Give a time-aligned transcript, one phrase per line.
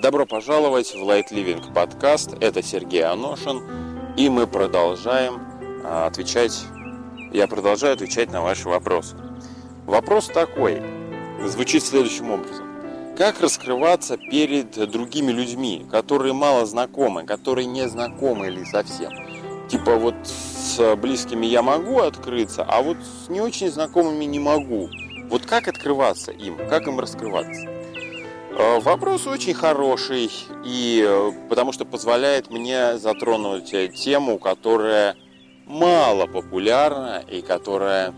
[0.00, 2.32] Добро пожаловать в Light Living подкаст.
[2.40, 4.14] Это Сергей Аношин.
[4.16, 5.40] И мы продолжаем
[5.84, 6.56] а, отвечать,
[7.32, 9.16] я продолжаю отвечать на ваши вопросы.
[9.86, 10.80] Вопрос такой,
[11.44, 12.64] звучит следующим образом.
[13.16, 19.10] Как раскрываться перед другими людьми, которые мало знакомы, которые не знакомы или совсем?
[19.68, 24.90] Типа вот с близкими я могу открыться, а вот с не очень знакомыми не могу.
[25.28, 27.77] Вот как открываться им, как им раскрываться?
[28.50, 30.30] Э, вопрос очень хороший,
[30.64, 35.16] и э, потому что позволяет мне затронуть э, тему, которая
[35.66, 38.14] мало популярна и которая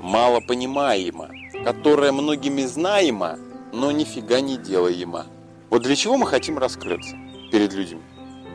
[0.00, 1.28] мало понимаема,
[1.64, 3.38] которая многими знаема,
[3.72, 5.26] но нифига не делаема.
[5.70, 7.16] Вот для чего мы хотим раскрыться
[7.50, 8.00] перед людьми?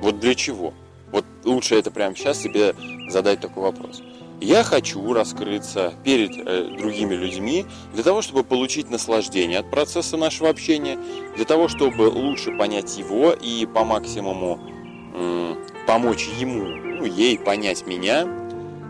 [0.01, 0.73] Вот для чего?
[1.11, 2.75] Вот лучше это прямо сейчас себе
[3.07, 4.01] задать такой вопрос.
[4.39, 10.49] Я хочу раскрыться перед э, другими людьми для того, чтобы получить наслаждение от процесса нашего
[10.49, 10.99] общения,
[11.35, 14.59] для того, чтобы лучше понять его и по максимуму
[15.15, 15.55] э,
[15.87, 18.27] помочь ему, ну, ей понять меня,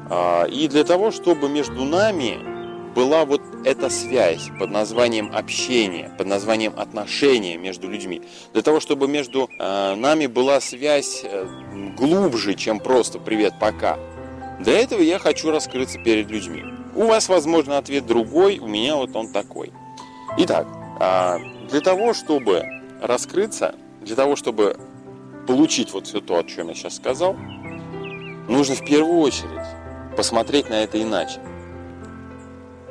[0.10, 2.40] э, и для того, чтобы между нами
[2.94, 8.22] была вот эта связь под названием общение, под названием отношения между людьми.
[8.54, 11.48] Для того, чтобы между э, нами была связь э,
[11.96, 13.98] глубже, чем просто «привет, пока».
[14.60, 16.64] Для этого я хочу раскрыться перед людьми.
[16.96, 19.72] У вас, возможно, ответ другой, у меня вот он такой.
[20.38, 20.68] Итак,
[21.00, 21.38] а,
[21.70, 22.66] для того, чтобы
[23.02, 24.78] раскрыться, для того, чтобы
[25.46, 27.36] получить вот все то, о чем я сейчас сказал,
[28.48, 31.40] нужно в первую очередь посмотреть на это иначе.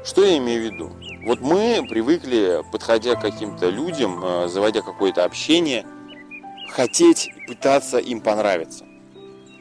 [0.05, 0.93] Что я имею в виду?
[1.27, 5.85] Вот мы привыкли, подходя к каким-то людям, а, заводя какое-то общение,
[6.71, 8.85] хотеть пытаться им понравиться.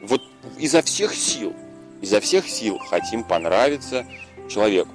[0.04, 0.22] Вот
[0.56, 1.52] изо всех сил–
[2.02, 4.06] изо всех сил хотим понравиться
[4.48, 4.92] человеку.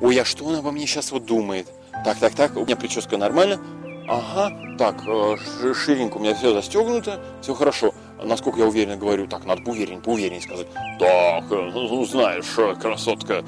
[0.00, 1.68] Ой, а что он обо мне сейчас вот думает?
[2.04, 3.60] Так, так, так, у меня прическа нормально.
[4.08, 5.36] Ага, так, э,
[5.74, 7.94] ширинка у меня все застегнуто, все хорошо.
[8.22, 10.66] Насколько я уверенно говорю, так, надо поувереннее, поувереннее сказать.
[10.98, 13.44] Так, э, ну, знаешь, э, красотка.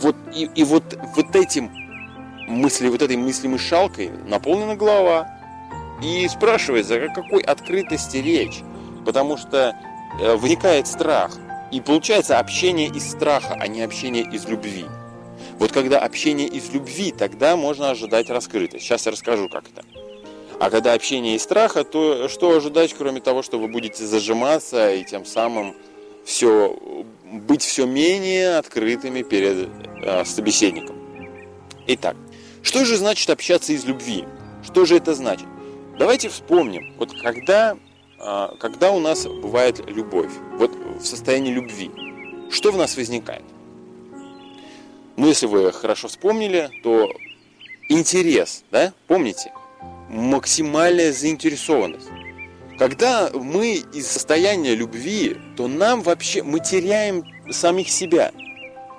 [0.00, 1.70] Вот, и, и вот, вот этим
[2.46, 5.28] мысли, вот этой мыслемышалкой наполнена голова.
[6.00, 8.62] И спрашивается, о какой открытости речь?
[9.04, 9.76] Потому что
[10.20, 11.32] возникает страх–
[11.70, 14.86] и получается общение из страха, а не общение из любви.
[15.58, 18.84] Вот когда общение из любви, тогда можно ожидать раскрытость.
[18.84, 19.84] Сейчас я расскажу, как это.
[20.60, 25.04] А когда общение из страха, то что ожидать, кроме того, что вы будете зажиматься и
[25.04, 25.74] тем самым
[26.24, 26.76] все,
[27.24, 29.68] быть все менее открытыми перед
[30.02, 30.96] э, собеседником.
[31.86, 32.16] Итак,
[32.62, 34.24] что же значит общаться из любви?
[34.64, 35.46] Что же это значит?
[35.98, 37.76] Давайте вспомним, вот когда
[38.20, 41.90] а, когда у нас бывает любовь, вот в состоянии любви,
[42.50, 43.44] что в нас возникает?
[45.16, 47.10] Ну, если вы хорошо вспомнили, то
[47.88, 49.52] интерес, да, помните?
[50.08, 52.08] Максимальная заинтересованность.
[52.78, 58.30] Когда мы из состояния любви, то нам вообще, мы теряем самих себя.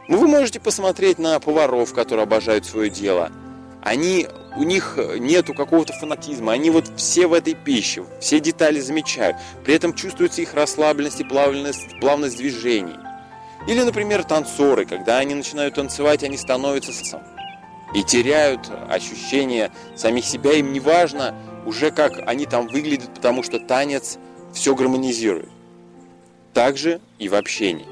[0.09, 3.31] Ну, вы можете посмотреть на поваров, которые обожают свое дело.
[3.81, 9.37] Они у них нету какого-то фанатизма, они вот все в этой пище, все детали замечают,
[9.63, 12.97] при этом чувствуется их расслабленность и плавность, плавность движений.
[13.67, 17.21] Или, например, танцоры, когда они начинают танцевать, они становятся сам
[17.93, 21.35] и теряют ощущение самих себя, им не важно
[21.65, 24.17] уже как они там выглядят, потому что танец
[24.53, 25.49] все гармонизирует.
[26.53, 27.87] Также и в общении.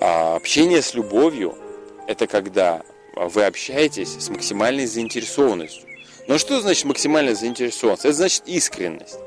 [0.00, 1.56] А общение с любовью–
[2.06, 2.82] это когда
[3.14, 5.88] вы общаетесь с максимальной заинтересованностью.
[6.28, 8.04] Но что значит максимальная заинтересованность?
[8.04, 9.18] Это значит искренность.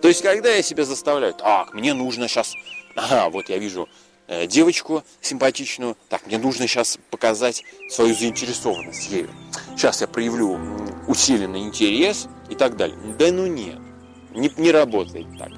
[0.00, 2.54] То есть, когда я себя заставляю, так, мне нужно сейчас,
[2.94, 3.88] ага, вот я вижу
[4.28, 9.30] э, девочку симпатичную, так, мне нужно сейчас показать свою заинтересованность ею.
[9.76, 10.58] Сейчас я проявлю
[11.08, 12.96] усиленный интерес и так далее.
[13.18, 13.78] Да ну нет,
[14.30, 15.50] не, не работает так.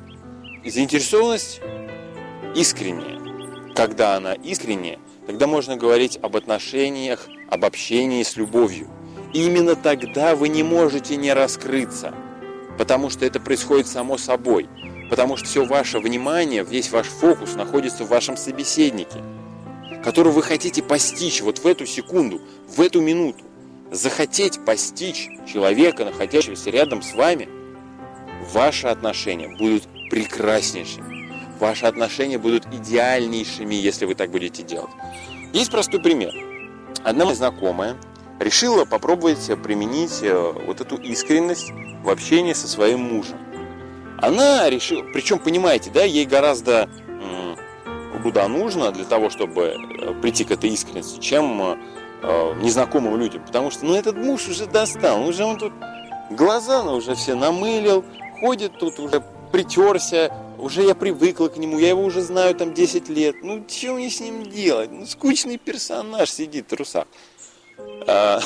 [0.64, 1.60] Заинтересованность
[2.54, 3.18] искренняя.
[3.74, 8.88] Когда она искренняя, тогда можно говорить об отношениях об общении с любовью.
[9.34, 12.14] И именно тогда вы не можете не раскрыться,
[12.78, 14.70] потому что это происходит само собой,
[15.10, 19.22] потому что все ваше внимание, весь ваш фокус находится в вашем собеседнике,
[20.02, 23.44] которого вы хотите постичь вот в эту секунду, в эту минуту.
[23.92, 27.50] Захотеть постичь человека, находящегося рядом с вами,
[28.50, 31.17] ваши отношения будут прекраснейшими.
[31.58, 34.90] Ваши отношения будут идеальнейшими, если вы так будете делать.
[35.52, 36.32] Есть простой пример–
[37.04, 37.96] одна моя знакомая
[38.38, 41.72] решила попробовать применить э, вот эту искренность
[42.02, 43.38] в общении со своим мужем.
[44.20, 46.88] Она решила, причем, понимаете, да, ей гораздо
[48.22, 53.42] куда нужно для того, чтобы э, прийти к этой искренности, чем э, незнакомым людям.
[53.46, 55.72] Потому что, ну, этот муж уже достал, уже он тут
[56.30, 58.04] Глаза ну, уже все намылил,
[58.40, 63.08] ходит тут уже притерся, уже я привыкла к нему, я его уже знаю там 10
[63.08, 63.36] лет.
[63.42, 64.90] Ну, что мне с ним делать?
[64.90, 67.06] Ну, скучный персонаж сидит в трусах.
[68.06, 68.40] А,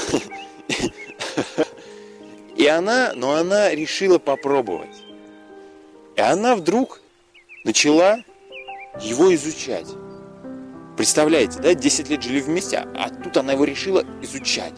[2.57, 5.03] и она, но она решила попробовать.
[6.17, 7.01] И она вдруг
[7.65, 8.19] начала
[9.01, 9.89] его изучать.
[10.97, 14.75] Представляете, да, 10 лет жили вместе, а тут она его решила изучать.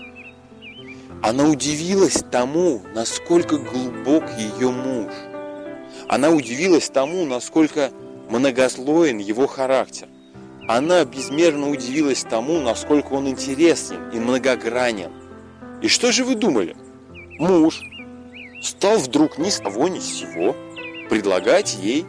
[1.23, 5.13] Она удивилась тому, насколько глубок ее муж.
[6.09, 7.91] Она удивилась тому, насколько
[8.29, 10.09] многослоен его характер.
[10.67, 15.13] Она безмерно удивилась тому, насколько он интересен и многогранен.
[15.83, 16.77] И что же вы думали?
[17.39, 17.81] Муж
[18.63, 20.57] стал вдруг ни с того ни с сего
[21.11, 22.07] предлагать ей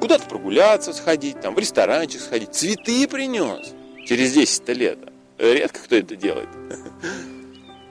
[0.00, 2.54] куда-то прогуляться сходить, там, в ресторанчик сходить.
[2.54, 3.74] Цветы принес
[4.06, 4.98] через 10 лет.
[5.38, 6.48] Редко кто это делает.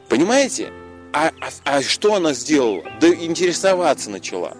[0.10, 0.71] Понимаете?
[1.13, 2.83] А, а, а что она сделала?
[3.00, 4.56] Да интересоваться начала.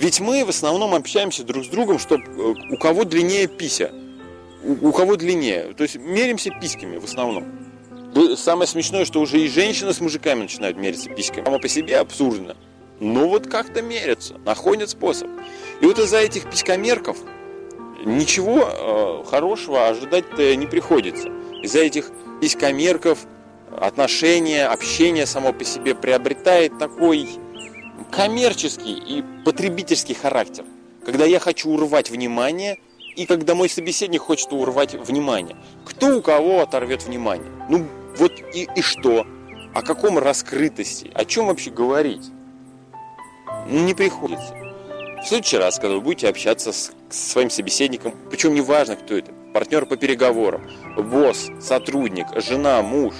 [0.00, 3.92] Ведь мы в основном общаемся друг с другом, чтобы э, у кого длиннее пися.
[4.62, 5.74] У, кого длиннее.
[5.74, 7.44] То есть меримся письками в основном.
[8.36, 11.44] Самое смешное, что уже и женщины с мужиками начинают мериться письками.
[11.44, 12.56] Само по себе абсурдно.
[12.98, 15.28] Но вот как-то мерятся, находят способ.
[15.82, 17.18] И вот из-за этих писькомерков
[18.02, 21.28] ничего э, хорошего ожидать-то не приходится.
[21.62, 22.10] Из-за этих
[22.40, 23.18] писькомерков
[23.78, 27.28] отношения, общение само по себе приобретает такой
[28.10, 30.64] коммерческий и потребительский характер.
[31.04, 32.78] Когда я хочу урвать внимание,
[33.16, 35.56] и когда мой собеседник хочет урвать внимание.
[35.84, 37.50] Кто у кого оторвет внимание?
[37.68, 37.86] Ну
[38.16, 39.26] вот и, и что?
[39.74, 41.10] О каком раскрытости?
[41.14, 42.30] О чем вообще говорить?
[43.68, 44.54] Не приходится.
[45.22, 49.32] В следующий раз, когда вы будете общаться с, с своим собеседником, причем неважно, кто это,
[49.52, 50.62] партнер по переговорам,
[50.96, 53.14] босс, сотрудник, жена, муж,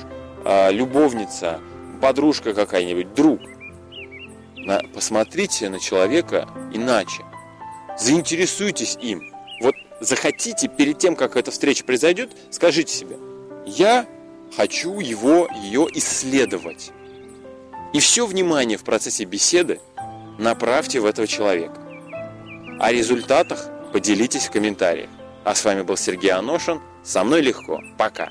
[0.44, 1.60] э, любовница,
[2.00, 3.40] подружка какая-нибудь, друг,
[4.64, 7.22] на, посмотрите на человека иначе.
[7.98, 9.22] Заинтересуйтесь им.
[9.60, 13.16] Вот захотите, перед тем, как эта встреча произойдет, скажите себе,
[13.66, 14.06] я
[14.56, 16.92] хочу его, ее исследовать.
[17.92, 19.80] И все внимание в процессе беседы
[20.38, 21.80] направьте в этого человека.
[22.78, 25.10] О результатах поделитесь в комментариях.
[25.44, 26.80] А с вами был Сергей Аношин.
[27.02, 27.80] Со мной легко.
[27.98, 28.30] Пока.